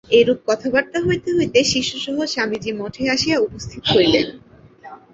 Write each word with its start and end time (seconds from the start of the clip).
এইরূপ 0.09 0.39
কথাবার্তা 0.47 0.99
হইতে 1.07 1.29
হইতে 1.37 1.59
শিষ্যসহ 1.71 2.17
স্বামীজী 2.25 2.71
মঠে 2.79 3.03
আসিয়া 3.09 3.37
উপস্থিত 3.39 3.83
হইলেন। 3.93 4.27